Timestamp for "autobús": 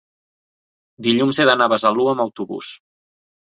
2.27-2.75